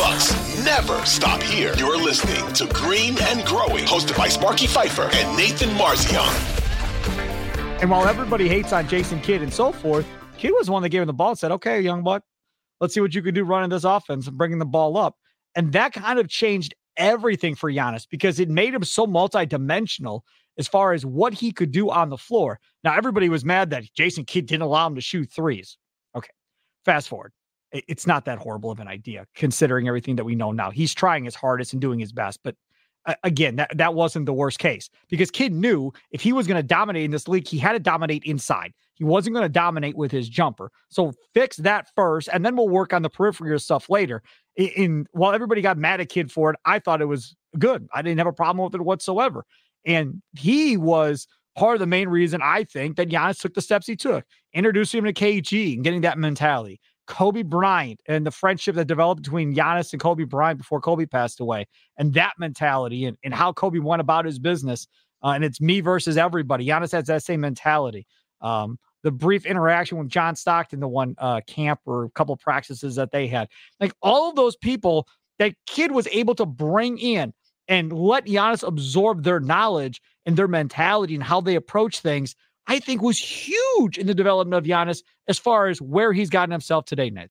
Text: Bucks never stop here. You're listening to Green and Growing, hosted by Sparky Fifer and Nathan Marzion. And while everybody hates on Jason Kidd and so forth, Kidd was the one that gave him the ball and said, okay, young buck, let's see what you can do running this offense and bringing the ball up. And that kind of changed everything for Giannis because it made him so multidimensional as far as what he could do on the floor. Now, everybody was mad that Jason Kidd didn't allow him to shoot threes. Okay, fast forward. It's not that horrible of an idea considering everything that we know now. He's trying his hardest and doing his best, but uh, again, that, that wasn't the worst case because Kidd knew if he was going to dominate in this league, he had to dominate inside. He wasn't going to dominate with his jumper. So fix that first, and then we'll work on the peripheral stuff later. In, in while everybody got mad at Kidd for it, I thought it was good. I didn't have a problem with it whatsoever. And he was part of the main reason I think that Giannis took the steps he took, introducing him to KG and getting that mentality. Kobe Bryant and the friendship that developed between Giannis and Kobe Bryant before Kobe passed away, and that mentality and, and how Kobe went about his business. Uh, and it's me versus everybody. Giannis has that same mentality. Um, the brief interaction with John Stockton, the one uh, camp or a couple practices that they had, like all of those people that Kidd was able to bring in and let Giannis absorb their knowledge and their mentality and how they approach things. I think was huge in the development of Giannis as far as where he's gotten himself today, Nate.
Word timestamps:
Bucks 0.00 0.64
never 0.64 1.04
stop 1.04 1.42
here. 1.42 1.74
You're 1.76 1.98
listening 2.02 2.50
to 2.54 2.66
Green 2.68 3.20
and 3.20 3.44
Growing, 3.44 3.84
hosted 3.84 4.16
by 4.16 4.28
Sparky 4.28 4.66
Fifer 4.66 5.10
and 5.12 5.36
Nathan 5.36 5.68
Marzion. 5.76 6.26
And 7.82 7.90
while 7.90 8.08
everybody 8.08 8.48
hates 8.48 8.72
on 8.72 8.88
Jason 8.88 9.20
Kidd 9.20 9.42
and 9.42 9.52
so 9.52 9.72
forth, 9.72 10.06
Kidd 10.38 10.52
was 10.54 10.68
the 10.68 10.72
one 10.72 10.82
that 10.84 10.88
gave 10.88 11.02
him 11.02 11.06
the 11.06 11.12
ball 11.12 11.28
and 11.28 11.38
said, 11.38 11.52
okay, 11.52 11.82
young 11.82 12.02
buck, 12.02 12.22
let's 12.80 12.94
see 12.94 13.00
what 13.00 13.14
you 13.14 13.20
can 13.20 13.34
do 13.34 13.44
running 13.44 13.68
this 13.68 13.84
offense 13.84 14.26
and 14.26 14.38
bringing 14.38 14.58
the 14.58 14.64
ball 14.64 14.96
up. 14.96 15.16
And 15.54 15.70
that 15.74 15.92
kind 15.92 16.18
of 16.18 16.30
changed 16.30 16.74
everything 16.96 17.54
for 17.54 17.70
Giannis 17.70 18.06
because 18.10 18.40
it 18.40 18.48
made 18.48 18.72
him 18.72 18.84
so 18.84 19.06
multidimensional 19.06 20.22
as 20.56 20.66
far 20.66 20.94
as 20.94 21.04
what 21.04 21.34
he 21.34 21.52
could 21.52 21.72
do 21.72 21.90
on 21.90 22.08
the 22.08 22.16
floor. 22.16 22.58
Now, 22.82 22.96
everybody 22.96 23.28
was 23.28 23.44
mad 23.44 23.68
that 23.68 23.84
Jason 23.92 24.24
Kidd 24.24 24.46
didn't 24.46 24.62
allow 24.62 24.86
him 24.86 24.94
to 24.94 25.02
shoot 25.02 25.30
threes. 25.30 25.76
Okay, 26.16 26.30
fast 26.86 27.06
forward. 27.06 27.34
It's 27.72 28.06
not 28.06 28.24
that 28.24 28.38
horrible 28.38 28.70
of 28.70 28.80
an 28.80 28.88
idea 28.88 29.26
considering 29.34 29.86
everything 29.86 30.16
that 30.16 30.24
we 30.24 30.34
know 30.34 30.52
now. 30.52 30.70
He's 30.70 30.94
trying 30.94 31.24
his 31.24 31.34
hardest 31.34 31.72
and 31.72 31.80
doing 31.80 31.98
his 31.98 32.12
best, 32.12 32.40
but 32.42 32.56
uh, 33.06 33.14
again, 33.24 33.56
that, 33.56 33.76
that 33.76 33.94
wasn't 33.94 34.26
the 34.26 34.32
worst 34.32 34.58
case 34.58 34.90
because 35.08 35.30
Kidd 35.30 35.52
knew 35.52 35.92
if 36.10 36.20
he 36.20 36.32
was 36.32 36.46
going 36.46 36.58
to 36.58 36.66
dominate 36.66 37.04
in 37.04 37.10
this 37.10 37.28
league, 37.28 37.46
he 37.46 37.58
had 37.58 37.72
to 37.72 37.78
dominate 37.78 38.24
inside. 38.24 38.72
He 38.94 39.04
wasn't 39.04 39.34
going 39.34 39.44
to 39.44 39.48
dominate 39.48 39.96
with 39.96 40.10
his 40.10 40.28
jumper. 40.28 40.70
So 40.90 41.14
fix 41.32 41.56
that 41.58 41.88
first, 41.96 42.28
and 42.30 42.44
then 42.44 42.56
we'll 42.56 42.68
work 42.68 42.92
on 42.92 43.00
the 43.00 43.08
peripheral 43.08 43.58
stuff 43.58 43.88
later. 43.88 44.22
In, 44.56 44.68
in 44.68 45.06
while 45.12 45.32
everybody 45.32 45.62
got 45.62 45.78
mad 45.78 46.00
at 46.00 46.10
Kidd 46.10 46.30
for 46.30 46.50
it, 46.50 46.60
I 46.66 46.78
thought 46.78 47.00
it 47.00 47.06
was 47.06 47.34
good. 47.58 47.88
I 47.94 48.02
didn't 48.02 48.18
have 48.18 48.26
a 48.26 48.32
problem 48.32 48.62
with 48.64 48.74
it 48.74 48.84
whatsoever. 48.84 49.46
And 49.86 50.20
he 50.38 50.76
was 50.76 51.26
part 51.56 51.74
of 51.74 51.80
the 51.80 51.86
main 51.86 52.08
reason 52.08 52.40
I 52.42 52.64
think 52.64 52.96
that 52.96 53.08
Giannis 53.08 53.40
took 53.40 53.54
the 53.54 53.62
steps 53.62 53.86
he 53.86 53.96
took, 53.96 54.24
introducing 54.52 54.98
him 54.98 55.04
to 55.06 55.12
KG 55.12 55.74
and 55.74 55.84
getting 55.84 56.02
that 56.02 56.18
mentality. 56.18 56.80
Kobe 57.10 57.42
Bryant 57.42 58.00
and 58.06 58.24
the 58.24 58.30
friendship 58.30 58.76
that 58.76 58.86
developed 58.86 59.22
between 59.22 59.52
Giannis 59.52 59.92
and 59.92 60.00
Kobe 60.00 60.22
Bryant 60.22 60.58
before 60.58 60.80
Kobe 60.80 61.06
passed 61.06 61.40
away, 61.40 61.66
and 61.98 62.14
that 62.14 62.34
mentality 62.38 63.04
and, 63.04 63.18
and 63.24 63.34
how 63.34 63.52
Kobe 63.52 63.80
went 63.80 64.00
about 64.00 64.24
his 64.24 64.38
business. 64.38 64.86
Uh, 65.22 65.30
and 65.30 65.44
it's 65.44 65.60
me 65.60 65.80
versus 65.80 66.16
everybody. 66.16 66.64
Giannis 66.64 66.92
has 66.92 67.08
that 67.08 67.24
same 67.24 67.40
mentality. 67.40 68.06
Um, 68.40 68.78
the 69.02 69.10
brief 69.10 69.44
interaction 69.44 69.98
with 69.98 70.08
John 70.08 70.36
Stockton, 70.36 70.78
the 70.78 70.88
one 70.88 71.16
uh, 71.18 71.40
camp 71.48 71.80
or 71.84 72.04
a 72.04 72.10
couple 72.10 72.36
practices 72.36 72.94
that 72.94 73.10
they 73.10 73.26
had, 73.26 73.48
like 73.80 73.92
all 74.02 74.30
of 74.30 74.36
those 74.36 74.56
people 74.56 75.08
that 75.40 75.54
Kidd 75.66 75.90
was 75.90 76.06
able 76.12 76.36
to 76.36 76.46
bring 76.46 76.96
in 76.96 77.34
and 77.66 77.92
let 77.92 78.26
Giannis 78.26 78.66
absorb 78.66 79.24
their 79.24 79.40
knowledge 79.40 80.00
and 80.26 80.36
their 80.36 80.48
mentality 80.48 81.16
and 81.16 81.24
how 81.24 81.40
they 81.40 81.56
approach 81.56 82.00
things. 82.00 82.36
I 82.70 82.78
think 82.78 83.02
was 83.02 83.18
huge 83.18 83.98
in 83.98 84.06
the 84.06 84.14
development 84.14 84.56
of 84.56 84.64
Giannis 84.64 85.02
as 85.26 85.38
far 85.38 85.66
as 85.66 85.82
where 85.82 86.12
he's 86.12 86.30
gotten 86.30 86.52
himself 86.52 86.84
today, 86.84 87.10
Nate. 87.10 87.28